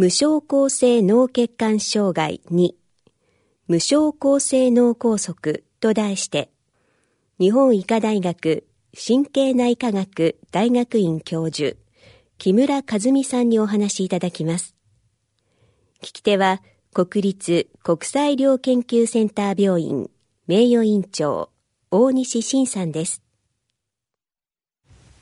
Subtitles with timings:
[0.00, 2.70] 無症候性脳血管障害2
[3.66, 6.52] 無症候性脳梗塞と題して
[7.40, 11.76] 日本医科大学神経内科学大学院教授
[12.38, 14.76] 木村和美さんにお話しいただきます。
[16.00, 16.62] 聞き手は
[16.94, 20.08] 国立国際医療研究センター病院
[20.46, 21.50] 名誉院長
[21.90, 23.24] 大西晋さんです。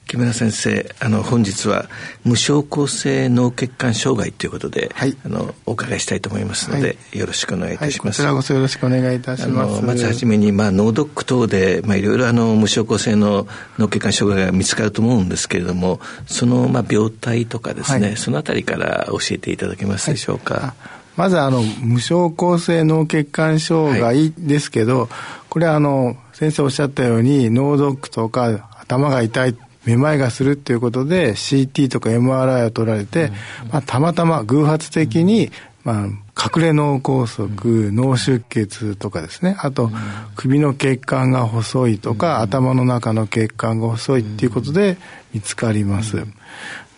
[0.06, 1.86] 木村先生あの本日は
[2.24, 9.82] 無症候性脳血管障害ということで、はい、あのお伺いしたいと思いますので、はい、よろしくお願いいたします、はい、こちらこそよろしくお願いいたします。
[9.82, 13.48] まずはじめに、まあ、脳ドック等で、まあ、いろいろあの無症候性の
[13.78, 20.74] 脳血管障害が見つかると思うんですけれどもその、まあ、病態とかですね、そのあたりから教えていただけますでしょうか、
[21.16, 25.08] まずあの無症候性脳血管障害ですけど、
[25.48, 33.30] これはあの先生おっしゃったように脳ドックとか頭が痛いめまいがするっていうことで CT とか MRI を取られて、
[33.72, 35.50] まあ、たまたま偶発的に、
[35.84, 37.46] まあ、隠れ脳梗塞、
[37.92, 39.56] 脳出血とかですね。
[39.60, 39.90] あと
[40.34, 44.98] 首の血管が細いとか、頭の中の血管が細いっていうことで
[45.32, 46.26] 見つかります。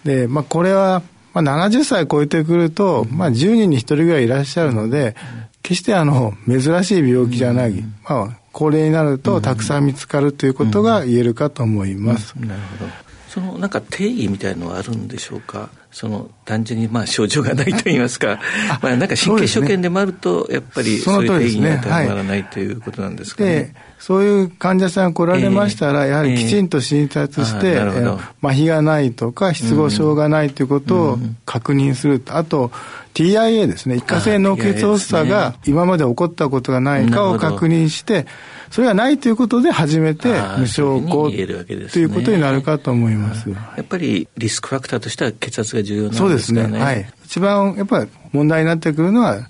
[0.04, 1.02] で、まあ、これは、
[1.34, 5.14] まあ、70歳超えてくると、まあ、10人に1人ぐらいいらっしゃるので
[5.62, 12.34] 決してあの珍しい病気じゃない、まあ、高齢になるとたくさん見つかるということが言えるかと思います。
[12.40, 12.90] なるほど。
[13.28, 15.68] そのなんか定義みたいのはあるんでしょうか？
[15.90, 18.40] その単純にまあ症状がないと言いますか
[18.82, 23.74] まあなんか神経所見でもあるとやっぱりそういう定義に当てはまらないということなんですかね。
[23.98, 32.70] そういう患者さん来られましたら、やはりきちんと診察して、えー、麻痺がないとか失語症がないということを確認する、あと
[33.14, 33.96] TIA ですね。
[33.96, 38.26] 一過性脳血発作が今まで起こったことがないかを確認して
[38.70, 40.28] それがないということで初めて
[40.58, 43.50] 無症候ということになるかと思います。
[43.50, 46.30] やっぱりリスクファクターとしては血圧が重要なんですかね。
[46.30, 46.78] そうですね。
[46.78, 47.12] はい。
[47.24, 49.46] 一番やっぱり問題になってくるのは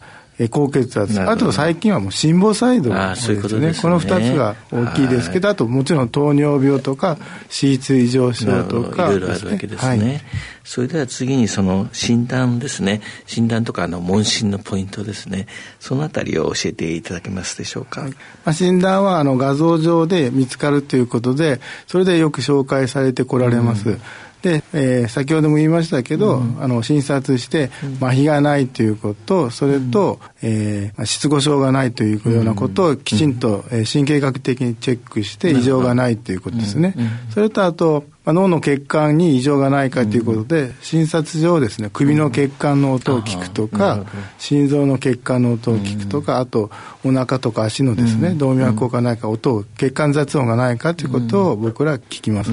[0.50, 1.20] 高血圧。
[1.20, 3.38] あと最近はもう心房細動ですね。
[3.38, 3.74] ううすね。
[3.82, 10.20] この2つが大きいですけどあともちろん糖尿病とか脂質異常症とか、ね、いろいろあるわけですね、はい、
[10.62, 13.00] それでは次にその診断ですね。
[13.26, 15.48] 診断とかの問診のポイントですね。
[15.80, 24.00] そのあたりを教えていただけますでしょうか、はい、まあ、診断はあの画像上で見つかるということでそれでよく紹介されてこられます、うん
[24.42, 36.94] で、えー、先ほども言いましたけど、うん、あの診察して麻痺がないということそれと、うん、えー、失語症がないというようなことをきちんと、えー、神経学的にチェックして異常がないということですね。
[37.30, 44.06] それとあとまあ、脳の血管に異常がないかということで、うん、診察上ですね首の血管の音を聞くとか、うん、
[44.36, 46.70] 心臓の血管の音を聞くとか、うん、あと
[47.06, 52.50] お腹とか足のですね、動脈硬化ないか音を血管雑音がないかということを僕ら聞きます、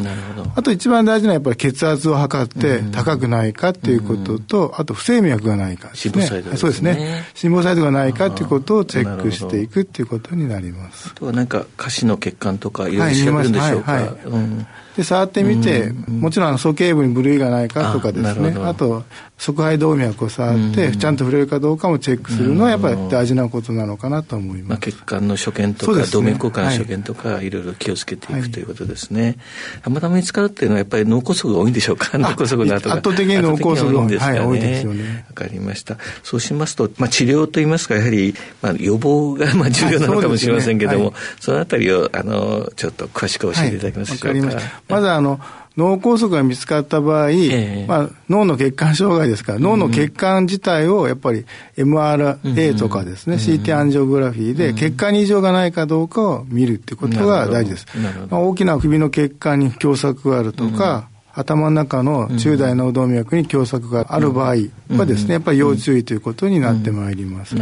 [0.56, 6.25] あと一番大事なのはやっぱり血圧を測って高くないかということと、あと不整脈がないかですね。
[6.56, 7.25] そうですね。
[7.34, 11.09] 心房細動がないかということをチェックしていくということになります。
[11.12, 14.68] あとは何か下肢の血管とかいろいろ調べるんでしょうか、はいはいはい。
[14.96, 15.65] で触ってみて、
[16.08, 18.56] もちろん鼠径部に部類がないかとかですね。
[18.64, 19.03] あと
[19.38, 29.36] 側肺動脈を触って、ちゃんと触れるかどうかもチェックするのはやっぱり大事なことなのかなと思います、まあ、血管の所見とか、ね、動脈硬化の所見とか、はい、いろいろ気をつけていくということですね、
[29.84, 32.18] たまたま見つかるっていうのはやっぱり脳梗塞が多いんでしょうか？
[32.18, 37.64] 脳梗塞の後が圧倒的に脳梗塞が多いんですかね、はい、多いですよねわかりましたそうしますと、まあ、治療とい。
[37.64, 37.66] い。
[37.66, 43.80] ますかやはり、まあ、予防がまあ重要なのかもしれませんけども、そ、ね,、のあたりをあのちょっと詳しく教えてい。
[43.80, 45.39] ただけますでしょうか、まずあの
[45.77, 51.45] 脳梗塞が見つかった場合、えー、まあ、脳の血管障害ですから、脳の血管自体をやっぱり
[51.77, 57.88] MRA とかですね、うん、CT アンジオグラフィーで血管に異常がないかどうかを見るってことが大事です。
[58.30, 64.56] まあ、大きな首の血管に狭窄があるとか、うん、頭の中の中大脳動脈に狭窄がある場合
[64.95, 67.56] はですね、やっぱり要注意ということになってまいります。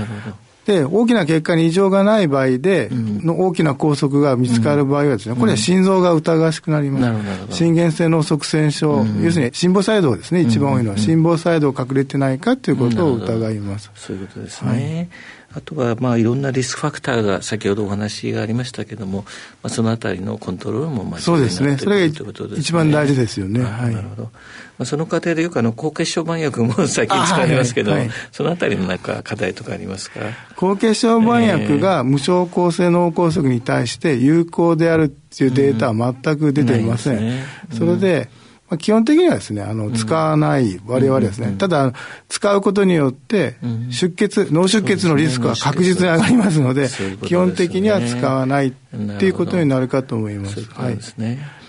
[0.66, 7.00] で大きな血管に異常がない場合で、の大きな拘束が見つかる場合はですね、これは心臓が疑わしくなりま
[7.50, 7.58] す。
[7.58, 10.98] 心原性脳塞栓症、要するに心房細動ですね、一番多いのは。
[10.98, 13.92] 心房細動隠れてないかということを疑います。
[13.96, 15.10] そういうことですね。
[15.56, 19.22] あとはまあいろんなリスクファクターが先ほどお話がありましたけども、
[19.62, 21.78] まあ、そのあたりのコントロールもまあそうですね。
[21.78, 22.16] それが
[22.58, 24.32] 一番大事ですよね、はい、なるほど、ま
[24.80, 28.00] あ、その過程でよくあの高血小板薬も 最近使われますけど、はい。
[28.02, 30.20] はい、そのあたりのなんか課題とかありますか？
[30.56, 37.44] 高血小板薬が無症候性脳梗塞に対して有効であるっていうデータは全く出ていません、うんね。
[37.72, 38.30] うん、それで
[38.74, 41.56] まあ、基本的にはですね、あの、使わない我々ですね。
[41.58, 41.94] ただ、
[42.28, 43.56] 使うことによって、
[43.92, 46.90] 出血、脳出血のリスクは確実に上がりますので、
[47.24, 48.72] 基本的には使わないっ
[49.20, 50.62] ていうことになるかと思います。
[50.74, 50.98] はい。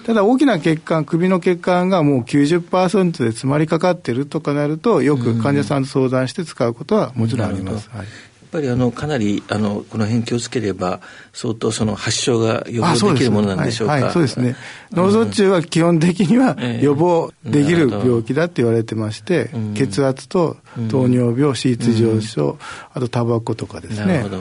[0.06, 7.90] ただ大きな血管、首の血管がもう90%で詰まりかかってるとかなると、よく患者さんと相談して使うことはもちろんあります。
[7.90, 8.06] はい。
[8.54, 11.00] ぱりあのかなりあのこの辺気をつければ
[11.32, 13.94] 相当その発症が予防できるものなんでしょうか。
[13.94, 14.54] はい、そうですね。
[14.94, 20.56] 脳卒中は基本的には予防できる病気だって言われてまして、血圧と
[20.88, 22.58] 糖尿病、脂質上昇、
[22.92, 24.06] あとタバコとかですね。
[24.06, 24.40] なるほど。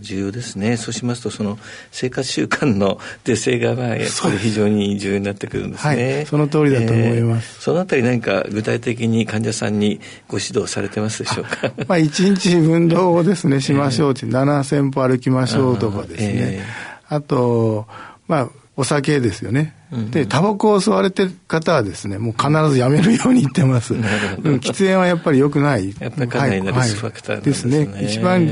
[0.00, 0.76] 重要ですね。
[0.76, 1.58] そうしますとその
[1.90, 6.14] 生活習慣の是正がまあやっぱり非常に重要になってくるんですね。
[6.14, 7.56] はい、その通りだと思います。
[7.58, 11.72] えー、そのあたり何か具体的に患者さんにご指導されてますでしょうか？
[11.86, 16.64] まあ一日運動をですね、 しましょうって、7000歩歩きましょうとかですね。
[17.08, 17.86] あと、
[18.28, 19.74] まあ、お酒ですよね。
[20.10, 23.92] で、タバコを吸われてる方はですね、もう必ずやめるように言ってます。
[24.40, 25.94] 喫煙はやっぱり良くない。
[26.00, 27.84] やっぱりかなりのリスクファクターですね。
[27.86, 28.04] ですね。
[28.12, 28.50] 一番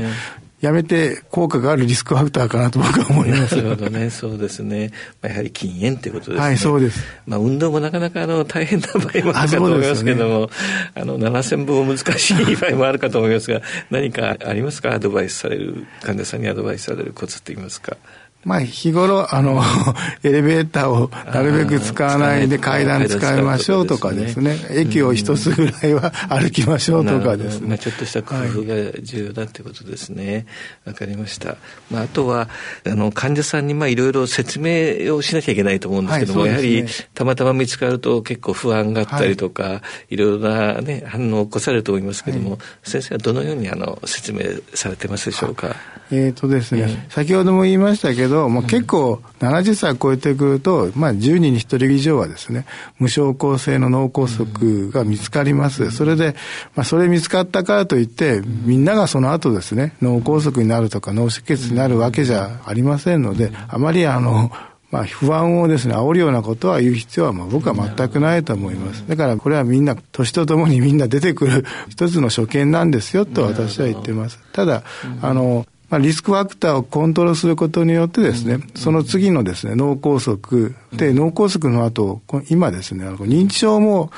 [0.61, 3.55] やめて効果があるリスクファクターかなと僕は思います。
[3.55, 4.91] なるほどね、そうですね。
[5.19, 6.39] まあ、やはり禁煙ってことですね。
[6.39, 7.03] はい、そうです。
[7.25, 10.49] まあ、運動もなかなかあの大変な場合もあるかと思いますけども、
[10.93, 14.91] あ、ね、の、7000歩難しい場合もあるかと思いますが、何かありますか？
[14.91, 17.97] アドバイスされる、患者さんにアドバイスされるコツって言いますか？
[18.43, 19.61] まあ、日頃、あの、
[20.23, 27.67] エレベーターをなるべく使わないで階段使いましょうとかですね、駅を一つぐらいは歩きましょうとかですね。
[27.69, 30.47] まあ、ちょっとした工夫が重要だってことですね。
[30.85, 31.57] わ、かりました。
[31.91, 32.49] まあ、あとは、
[32.85, 44.39] あの、患者さんに、まあ、いろいろ説明をしなきゃいけないと思うんですけども、やはり、たまたま見つかると結構不安があったりとか、い、ろいろなね、反応を起こされると思いますけども、先生はどのようにあの、説明
[44.73, 45.75] されてますでしょうか？
[46.11, 52.65] えっ、とですね、先ほども言いましたけど、ど、もう結構70歳超えてくると、まあ、10人に1人以上はですね
[52.97, 56.35] 無症候性の脳梗塞が見つかります、それで、
[56.75, 64.51] まあ、それ見つかったからといってみんながその後ですね脳梗塞になるとか脳出血になるわけじゃありませんのであまりあの
[64.91, 69.07] まあ、不安をですね、煽るようなことは言う必要は、まあ、僕は全くないと思います。
[69.07, 74.37] だから、これはみんな、年とともにみんな出てくる一つの所見なんですよ、と私は言ってます。
[74.51, 74.83] ただ、
[75.21, 84.09] あの、まあ、リスクファクターをコントロールすることによってですね、その次のですね、脳梗塞で、脳梗塞の後、今ですね、認知症も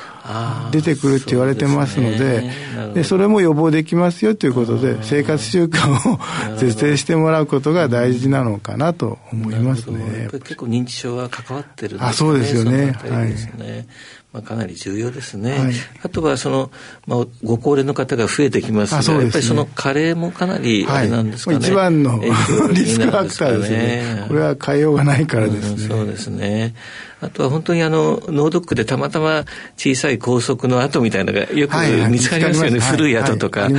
[0.71, 2.51] 出てくるって言われてますので、
[2.93, 10.29] でそれも予防できますよということで、生活習慣を是正してもらうことが大事なのかなと思いますね。
[10.31, 12.07] 結構認知症は関わってるんですね。
[12.07, 12.91] あ、そうですよね。
[12.91, 13.33] はい。
[14.33, 16.71] まあ、かなり重要ですね、はい、あとはその、
[17.05, 22.19] まあ、ご高齢の方が増えてきますが、ね、やっぱりその加齢もかなりあれなんですかね、はい、一番の
[22.73, 24.25] リスクファクターですね。
[24.27, 26.73] これは変えようがないからですね、うん、そうですね
[27.23, 29.45] あとは本当にあの脳ドックでたまたま
[29.77, 31.75] 小さい拘束の跡みたいなのがよく
[32.09, 33.69] 見つかりますよね、古い跡とか、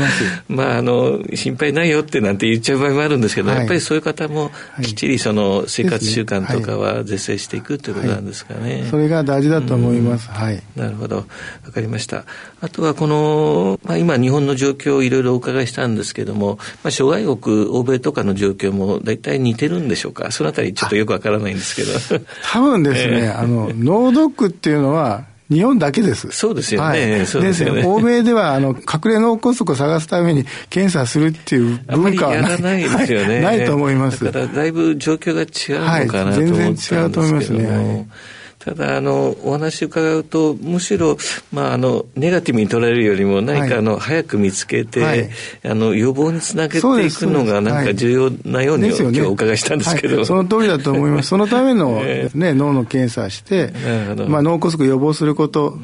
[0.49, 4.51] まああの心配ないよってなんて言っちゃう場合もあるんですけど、やっぱりそういう方も
[4.83, 11.17] きっちりその生活習慣とかは是正していくということなんですかね、それが大事だと思います、はい、なるほど。
[11.17, 11.25] わ
[11.73, 12.25] かりました。
[12.61, 20.31] あとはこの、まあ、今日本の状況をいろいろお伺いしたんですけども、まあ、諸外国欧米とかの状況も大体似てるんでしょうか？
[20.31, 22.21] そのあたりちょっとよくわからないんですけど。
[22.43, 26.31] 多分ですね、 あの、脳ドックっていうのは、日本だけです。
[26.31, 26.87] そうですよね。
[26.87, 27.85] はい、ですよね。
[27.85, 32.63] 欧米では、あの、隠れ脳梗塞を探すために検査するっていう文化はない。
[32.63, 33.59] ないですよね、はい。
[33.59, 34.25] ないと思います。
[34.25, 36.31] だから、だいぶ状況が違うのかな。
[36.31, 38.09] はい、全然違うと思いますね。
[38.65, 41.19] ただあのお話伺うとむしろ、
[41.53, 45.29] まあ、あのネガティブに捉えるよりも何かあの、はい、早く見つけて、はい、
[45.65, 51.29] あの予防につなげていくのがなんか重要なように、はい、今日お伺いしたんですけど、はい、その通りだと思います。
[51.35, 52.03] そのための、
[52.35, 53.73] ね、脳の検査して、
[54.29, 55.79] まあ、脳梗塞予防すること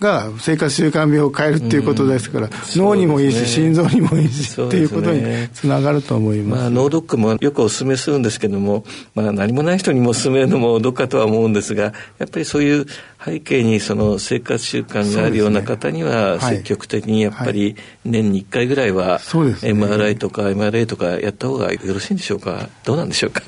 [0.00, 12.86] が生活習慣病を変えるっていうことですから、脳にもいいし、心臓にもいいし、っていうことにつながると思います、まあ、脳ドックもよくお勧めするんですけども、まあ、何もない人にも勧めるのもどっかとは思うんですがやっぱりそういう
[13.22, 22.68] 背景にその生活習慣があるような方には積極的にやっぱり年に1回ぐらいは MRI とか MRA とかやった方がよろしいんでしょうか？
[22.84, 23.42] どうなんでしょうか、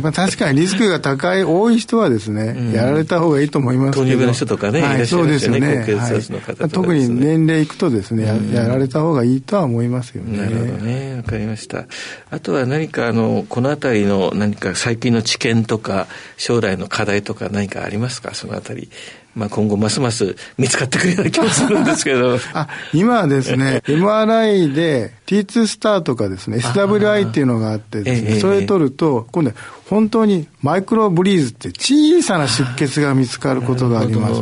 [0.00, 10.38] まあ、確かにリスクが高い多い人はですね、うん、やられた方がいいと思います糖尿病の人とかね、はい、いらっしゃいますよね高血圧の方とか、ね、特に年齢いくとですねややられた方がいいとは思いますよね。
[10.38, 11.16] なるほどね。
[11.16, 11.86] わかりました。
[12.30, 18.34] あとは何かあのこの辺りの何か最近の知見とか将来の課題とか何かありますか？
[18.34, 18.90] その辺り
[19.34, 22.38] まあ、今後ますます見つかってくるような気もするんですけど。
[22.52, 29.52] あ今はですね MRI で T2 スターとかですね SWI っていうのがあってですね、それ取ると今度
[29.88, 34.40] 本当にマイクロブリーズって小さな出血が見つかることがあります。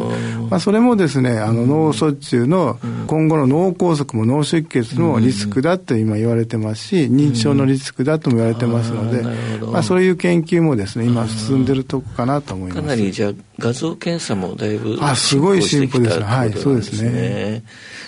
[0.50, 9.23] まあ、それもですね、あの脳卒中の今後の脳梗塞も脳出血のリスクだと今言われてますし、認知症のリスクだとも言われてますので、
[9.66, 12.80] まあ、そういう研究もですね、今進んでるとこかなと思います。
[12.80, 16.25] かなりじゃあ画像検査もだいぶあ、すごい進歩ですね。
[16.25, 17.62] はい、そうですね。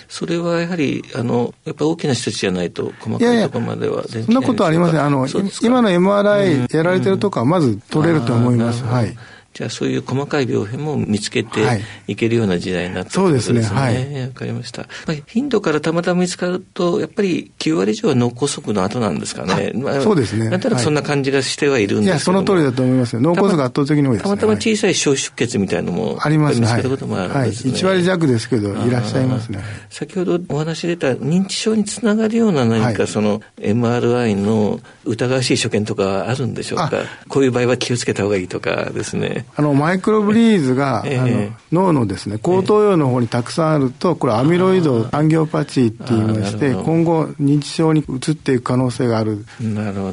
[0.09, 5.01] それはやはり、あの、やっぱ大きな人たちじゃないと細かいところまではそんなことはありません。
[5.01, 5.27] あの、
[5.61, 8.83] 今の MRI やられてるとこはまず取れると思います。
[8.83, 9.15] はい。
[9.53, 11.59] じゃあそういう細かい病変も見つけて
[12.07, 13.61] いけるような時代になったということですね。
[13.61, 14.15] はい、そうですね。
[14.19, 14.27] はい。
[14.27, 14.81] わかりました。
[15.07, 19.73] まあ、頻度からたまたま見つかると、やっぱり9割以上は脳梗塞の後なんですかね。
[19.75, 20.49] まあ、そうですね。
[20.49, 23.21] なんとなくそんな感じがしてはいるんですけい、いや、その通りだと思いますよ。
[23.21, 26.61] 脳梗塞圧倒的に多いです、ね、たまたま小さい小出血みたいなのもありますね。
[26.61, 27.71] 見つけたこともあるんですね。
[27.73, 29.59] はい、1割弱ですけど、いらっしゃいますね。
[29.89, 36.91] 先ほどお話出た認知症につながるような何かその MRI の疑わしい所見とかあるんでしょうか？
[37.27, 39.40] こういう場合は気をつけた方がいいとかですね。
[39.55, 49.45] あの、マイクロブリーズが、 えの脳のですね後頭葉の方にたくさんあるとこれアミロイドアンギオパチーって言いまして今後認知症に移っていく可能性がある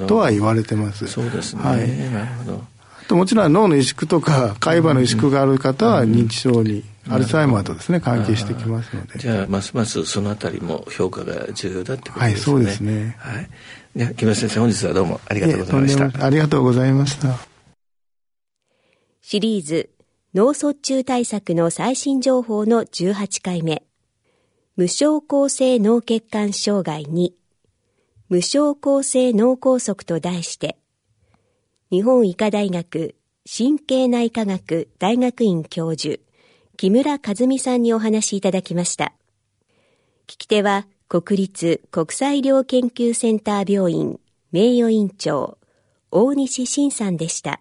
[0.07, 1.07] とは言われてます。
[1.07, 1.79] そうですね、はい、
[2.13, 2.65] なるほど。
[3.09, 9.19] ともちろん脳の萎縮とか海馬の萎縮がある方は認知症に、アルツハイマーとですね関係してきますので。
[9.19, 12.27] じゃあますますそのあたりも評価が重要だってことですね。
[12.27, 13.17] はいそうですね。
[13.19, 13.49] はい。
[13.97, 16.25] では木村先生本日はどうもありがとうございました。
[16.27, 17.48] ありがとうございました
[19.31, 19.91] シリーズ
[20.35, 23.83] 脳卒中対策の最新情報の18回目。
[24.75, 27.33] 無症候性脳血管障害2
[28.31, 30.79] 無症候性脳梗塞と題して。
[31.91, 36.19] 日本医科大学神経内科学大学院教授
[36.79, 39.13] 木村和美さんにお話しいただきました。
[40.27, 44.19] 聞き手は国立国際医療研究センター病院
[44.53, 45.59] 名誉院長
[46.11, 47.61] 大西晋さんでした。